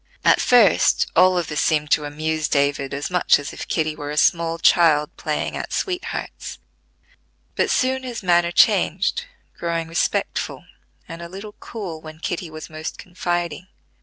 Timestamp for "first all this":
0.41-1.61